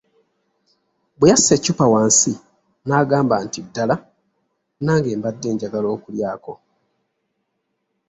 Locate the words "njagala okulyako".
5.53-6.53